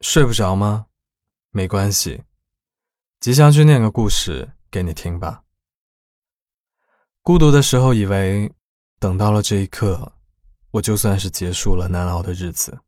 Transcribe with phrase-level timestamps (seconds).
[0.00, 0.86] 睡不着吗？
[1.50, 2.22] 没关系，
[3.18, 5.42] 吉祥君念个故事给你听吧。
[7.22, 8.52] 孤独的时候，以为
[9.00, 10.12] 等到了这一刻，
[10.70, 12.78] 我就算是结束了难熬的日子。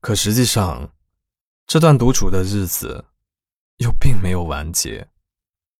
[0.00, 0.94] 可实际上，
[1.66, 3.04] 这段独处的日子
[3.78, 5.08] 又并没有完结。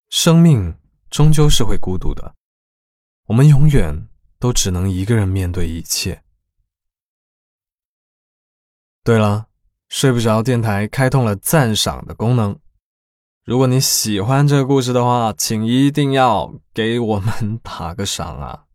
[0.09, 0.77] 生命
[1.09, 2.35] 终究是会孤独的，
[3.27, 4.09] 我们永远
[4.41, 6.25] 都只能一个人面对一切。
[9.11, 9.49] 对了，
[9.89, 12.57] 睡不着电台开通了赞赏的功能。
[13.45, 18.67] 如果你喜欢这个故事的话，请一定要给我们打个赏啊，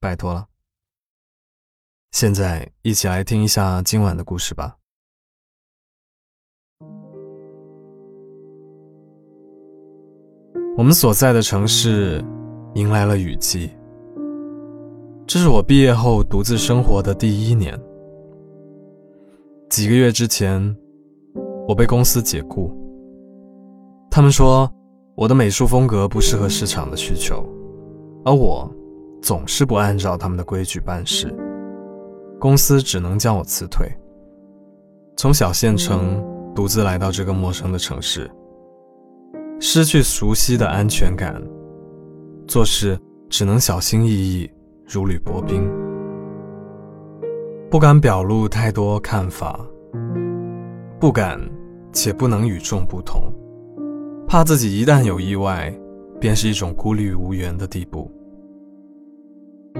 [0.00, 0.46] 拜托了。
[2.12, 4.78] 现在一起来听一下今晚的故事吧。
[10.78, 12.24] 我们所在的城市
[12.74, 13.70] 迎来了雨季，
[15.26, 17.78] 这是我毕业后独自生活的第一年。
[19.68, 20.74] 几个月之前，
[21.66, 22.72] 我被公司解雇。
[24.08, 24.70] 他们说
[25.16, 27.44] 我的美术风格不适合市场的需求，
[28.24, 28.72] 而我
[29.20, 31.34] 总是不按照他们的规矩办事，
[32.38, 33.90] 公司只能将我辞退。
[35.16, 38.30] 从小县城独自来到这个陌生的城市，
[39.58, 41.42] 失去熟悉的安全感，
[42.46, 42.96] 做事
[43.28, 44.48] 只能小心翼翼，
[44.86, 45.68] 如履薄冰。
[47.76, 49.60] 不敢表露太多看法，
[50.98, 51.38] 不敢
[51.92, 53.30] 且不能与众不同，
[54.26, 55.70] 怕自己一旦有意外，
[56.18, 58.10] 便是一种孤立无援的地步。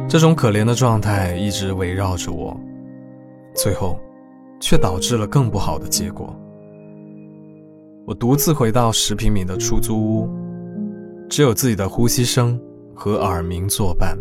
[0.07, 2.55] 这种可怜的状态一直围绕着我，
[3.55, 3.99] 最后，
[4.61, 6.39] 却导致了更不好的结果。
[8.07, 10.29] 我独自回到十平米的出租屋，
[11.31, 12.61] 只有自己的呼吸声
[12.95, 14.19] 和耳鸣作伴。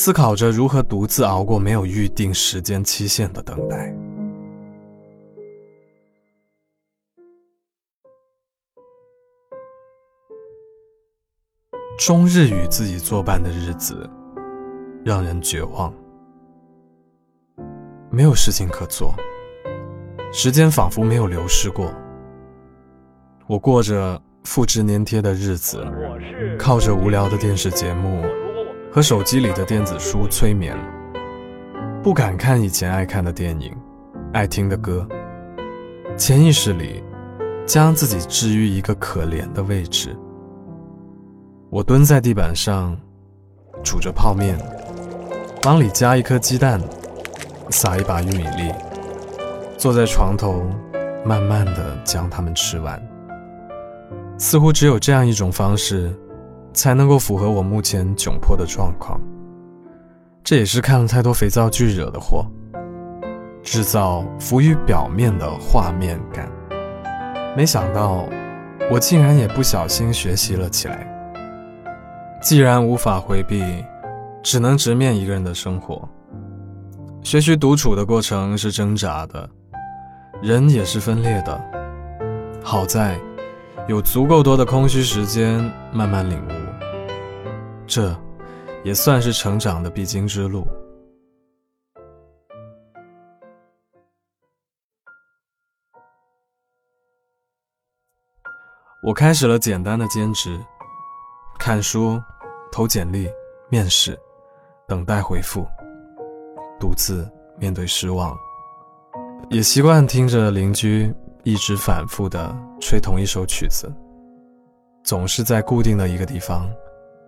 [0.00, 3.92] 思考着如何独自熬过没有预定时间期限的等待，
[11.98, 14.08] 终日与自己作伴的日子，
[15.04, 15.92] 让人绝望。
[18.08, 19.12] 没有事情可做，
[20.32, 21.92] 时间仿佛没有流逝过。
[23.48, 25.84] 我过着复制粘贴的日子，
[26.56, 28.24] 靠着无聊的电视节目。
[28.90, 30.74] 和手机里的电子书催眠，
[32.02, 33.70] 不敢看以前爱看的电影，
[34.32, 35.06] 爱听的歌，
[36.16, 37.04] 潜意识里
[37.66, 40.16] 将自己置于一个可怜的位置。
[41.68, 42.98] 我蹲在地板上，
[43.84, 44.58] 煮着泡面，
[45.64, 46.80] 往里加一颗鸡蛋，
[47.68, 48.72] 撒一把玉米粒，
[49.76, 50.64] 坐在床头，
[51.26, 53.00] 慢慢的将它们吃完。
[54.38, 56.10] 似乎只有这样一种方式。
[56.78, 59.20] 才能够符合我目前窘迫的状况。
[60.44, 62.46] 这也是看了太多肥皂剧惹的祸，
[63.64, 66.48] 制造浮于表面的画面感。
[67.56, 68.24] 没想到，
[68.92, 71.04] 我竟然也不小心学习了起来。
[72.40, 73.84] 既然无法回避，
[74.40, 76.08] 只能直面一个人的生活。
[77.24, 79.50] 学习独处的过程是挣扎的，
[80.40, 81.60] 人也是分裂的。
[82.62, 83.18] 好在。
[83.88, 85.64] 有足够多的空虚时间，
[85.94, 86.52] 慢慢领悟，
[87.88, 88.14] 这
[88.84, 90.64] 也算是成长的必经之路。
[99.02, 100.60] 我开始了简单的兼职，
[101.58, 102.22] 看书、
[102.70, 103.28] 投简历、
[103.70, 104.18] 面试，
[104.86, 105.66] 等待回复，
[106.78, 107.26] 独自
[107.58, 108.36] 面对失望，
[109.48, 111.12] 也习惯听着邻居。
[111.44, 113.90] 一直反复的吹同一首曲子，
[115.02, 116.68] 总是在固定的一个地方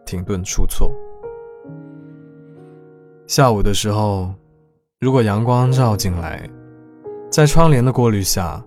[0.05, 0.93] 停顿出错。
[3.27, 4.35] 下午的时候，
[4.99, 6.49] 如果阳光照进来，
[7.31, 8.63] 在窗帘的过滤下，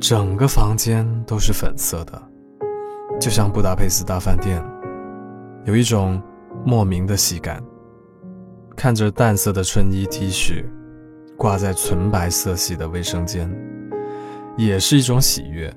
[0.00, 2.22] 整个房间都是粉色的，
[3.20, 4.62] 就像布达佩斯大饭店，
[5.64, 6.22] 有一种
[6.64, 7.62] 莫名的喜感。
[8.76, 10.64] 看着淡色的衬衣 T 恤
[11.36, 13.48] 挂在纯白色系的卫生间。
[14.56, 15.68] 也是一种喜悦。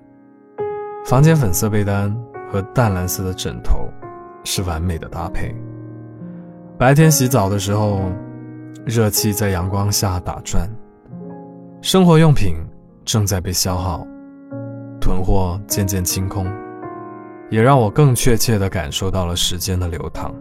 [1.04, 2.16] 房间粉色被单
[2.52, 3.90] 和淡蓝色的枕头
[4.50, 5.54] 是完美的搭配。
[6.78, 8.00] 白天洗澡的时候，
[8.86, 10.70] 热气在阳光下打转。
[11.82, 12.56] 生活用品
[13.04, 14.08] 正在被消耗，
[15.02, 16.48] 囤货渐渐清空，
[17.50, 20.34] 也让我更确切地感受到了时间的流淌。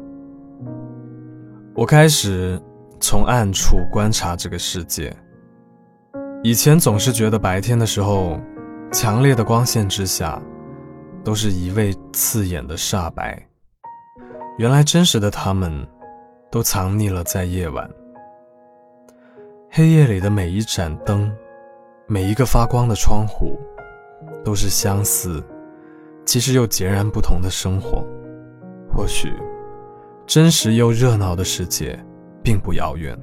[1.74, 2.62] 我开始
[3.00, 5.12] 从暗处观察这个世界。
[6.44, 8.38] 以前总是觉得白天的时候，
[8.92, 10.40] 强烈的光线之下，
[11.24, 13.44] 都是一味刺眼的煞白。
[14.58, 15.86] 原来真实的他们，
[16.50, 17.88] 都藏匿了在夜晚。
[19.70, 21.30] 黑夜里的每一盏灯，
[22.06, 23.60] 每一个发光的窗户，
[24.42, 25.44] 都是相似，
[26.24, 28.02] 其实又截然不同的生活。
[28.90, 29.34] 或许，
[30.26, 31.98] 真实又热闹的世界
[32.42, 33.14] 并不遥远，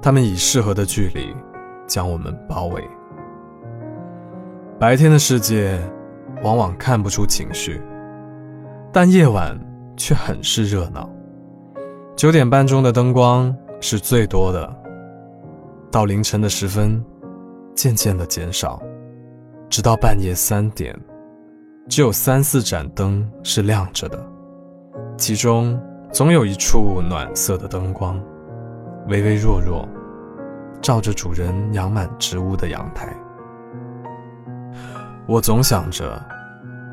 [0.00, 1.34] 他们以适合的距离
[1.86, 2.82] 将我们包围。
[4.78, 5.78] 白天的世界
[6.42, 7.82] 往往看不出情绪，
[8.90, 9.54] 但夜晚
[9.96, 11.08] 却很是热闹。
[12.16, 14.74] 九点半钟的灯光是最多的，
[15.90, 17.04] 到凌晨的时分，
[17.74, 18.82] 渐渐的减少，
[19.68, 20.98] 直到半夜三点，
[21.88, 24.18] 只有三四盏灯是亮着的，
[25.18, 25.78] 其中
[26.10, 28.18] 总有一处暖色的灯光，
[29.08, 29.86] 微微弱弱，
[30.80, 33.14] 照着主人养满植物的阳台。
[35.26, 36.24] 我总想着，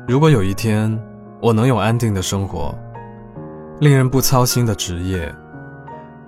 [0.06, 1.00] 如果有一天
[1.40, 2.74] 我能有安定的生活，
[3.84, 5.30] 令人不操心的职业，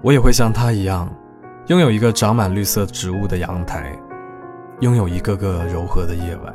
[0.02, 1.10] 我也会像他一样，
[1.68, 3.98] 拥有一个长满绿色植物的阳台，
[4.80, 6.54] 拥有一个个柔和的夜晚。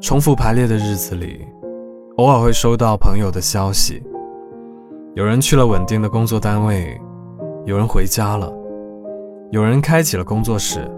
[0.00, 1.46] 重复排列的日子里，
[2.16, 4.02] 偶尔会收到朋友的消息，
[5.14, 6.98] 有人去了稳定的工作单位。
[7.66, 8.50] 有人回家了，
[9.50, 10.90] 有人开启了工作室，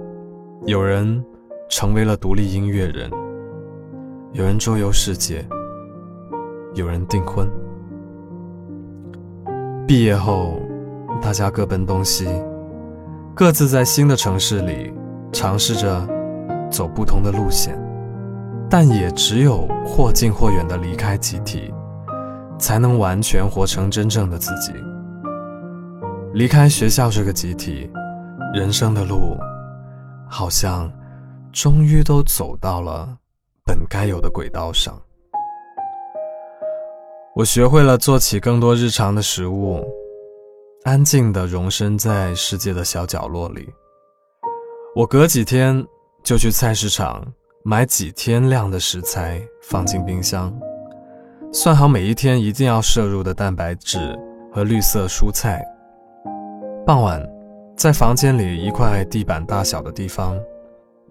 [0.64, 1.24] 有人
[1.68, 3.10] 成为了独立音乐人，
[4.32, 5.46] 有人周游世界，
[6.74, 7.46] 有人订婚。
[9.86, 10.60] 毕业后，
[11.20, 12.26] 大家各奔东西，
[13.34, 14.92] 各自在新的城市里
[15.30, 16.08] 尝试着
[16.70, 17.78] 走不同的路线，
[18.70, 21.72] 但也只有或近或远的离开集体，
[22.58, 24.72] 才能完全活成真正的自己。
[26.32, 27.90] 离开学校这个集体，
[28.54, 29.36] 人生的路，
[30.26, 30.90] 好像
[31.52, 33.16] 终于都走到了
[33.64, 35.00] 本该有的轨道上。
[37.34, 39.84] 我学会了做起更多日常的食物，
[40.84, 43.68] 安静地容身在世界的小角落里。
[44.94, 45.86] 我隔几天
[46.24, 47.24] 就去菜市场
[47.62, 50.52] 买几天量的食材，放进冰箱，
[51.52, 54.18] 算好每一天一定要摄入的蛋白质
[54.52, 55.64] 和绿色蔬菜。
[56.84, 57.24] 傍晚，
[57.76, 60.36] 在房间里一块地板大小的地方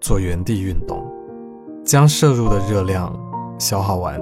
[0.00, 1.04] 做原地运动，
[1.84, 3.12] 将摄入的热量
[3.58, 4.20] 消耗完。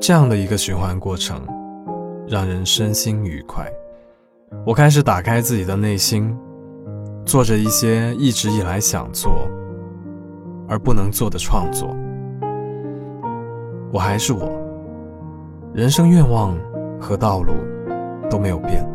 [0.00, 1.40] 这样的一个循环过程，
[2.26, 3.66] 让人身心愉快。
[4.64, 6.36] 我开始打开自己的内心，
[7.24, 9.48] 做着一些一直以来想做
[10.68, 11.94] 而不能做的创作。
[13.92, 14.50] 我还是我，
[15.74, 16.56] 人生愿望
[17.00, 17.52] 和道路
[18.30, 18.88] 都没有变。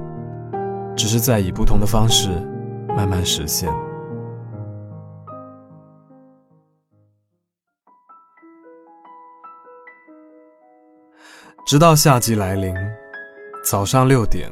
[0.95, 2.30] 只是在以不同的方式
[2.95, 3.68] 慢慢实现。
[11.66, 12.75] 直到夏季来临，
[13.63, 14.51] 早上六点，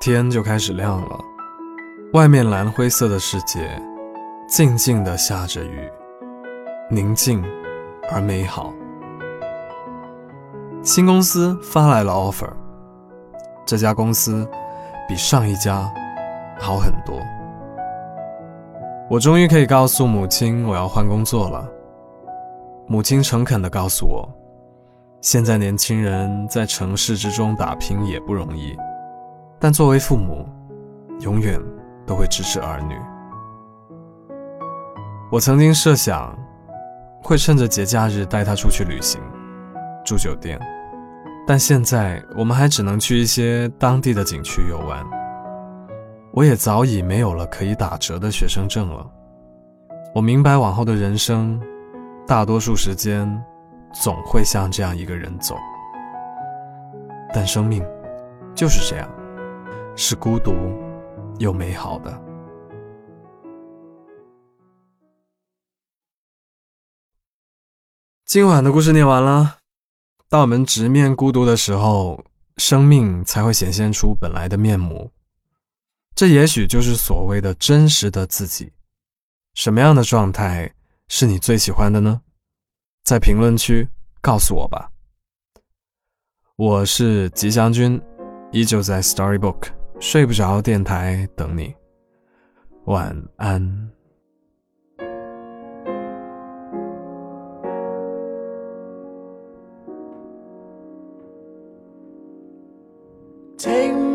[0.00, 1.18] 天就开始亮了，
[2.12, 3.68] 外面蓝灰色的世界
[4.48, 5.88] 静静的下着雨，
[6.90, 7.44] 宁静
[8.10, 8.72] 而美好。
[10.82, 12.50] 新公司发来了 offer，
[13.66, 14.48] 这家公司。
[15.08, 15.90] 比上一家
[16.60, 17.18] 好很多。
[19.08, 21.66] 我终于可以告诉母亲我要换工作了。
[22.86, 24.28] 母亲诚恳地告诉我，
[25.20, 28.76] 现在年轻人在城市之中打拼也不容易，
[29.58, 30.48] 但作为父母，
[31.20, 31.60] 永远
[32.06, 32.94] 都会支持儿女。
[35.32, 36.38] 我曾经设想，
[37.20, 39.20] 会趁着节假日带他出去旅行，
[40.04, 40.56] 住酒店。
[41.48, 45.04] 但现在我们还只能去一些当地的景区游玩。
[46.32, 49.04] 我也早已没有了可以打折的学生证了。
[50.14, 51.60] 我明白往后的人生，
[52.24, 53.28] 大多数时间
[53.92, 55.56] 总会像这样一个人走。
[57.32, 57.84] 但生命
[58.54, 59.08] 就是这样，
[59.96, 60.52] 是孤独
[61.38, 62.22] 又美好的。
[68.24, 69.56] 今晚的故事念完了。
[70.28, 72.22] 当我们直面孤独的时候，
[72.58, 75.10] 生命才会显现出本来的面目。
[76.14, 78.72] 这也许就是所谓的真实的自己。
[79.54, 80.74] 什么样的状态
[81.08, 82.20] 是你最喜欢的呢？
[83.08, 83.88] 在评论区
[84.20, 84.90] 告诉我吧。
[86.56, 87.98] 我是吉祥君，
[88.52, 91.74] 依旧在 Storybook 睡不着电台等你。
[92.84, 93.90] 晚安。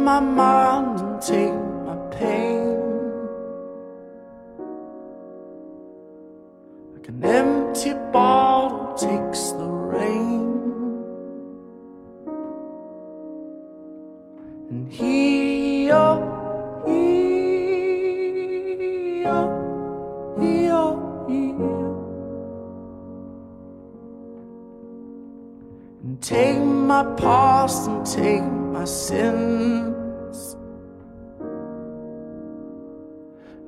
[0.03, 1.53] my mind and take
[1.85, 2.77] my pain
[6.93, 8.52] Like an empty bottle
[8.97, 10.51] takes the rain.
[14.69, 16.19] And he, oh,
[16.85, 16.93] he,
[19.25, 21.51] oh, he, oh, he.
[26.03, 30.55] And take my past and take my sins.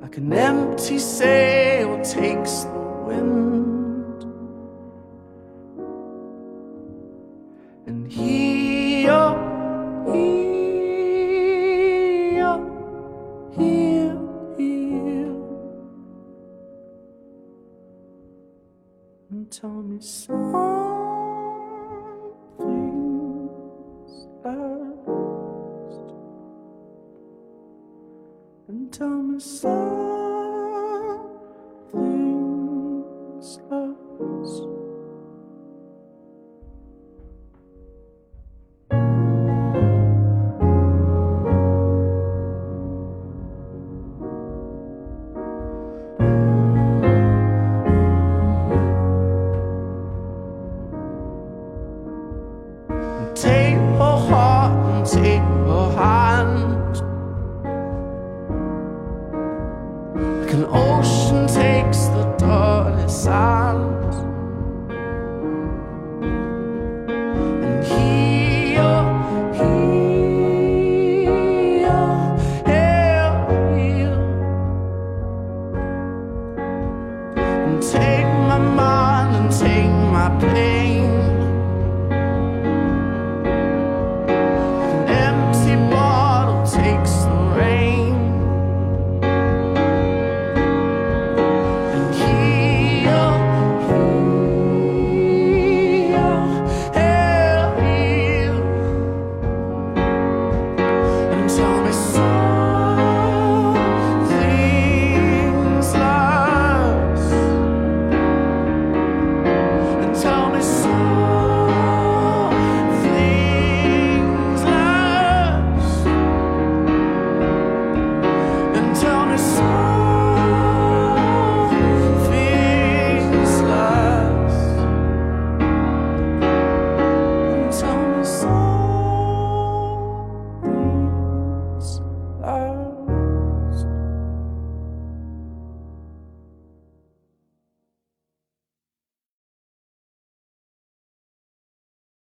[0.02, 3.75] Like an empty sail takes the wind.
[28.68, 30.15] and tell me so.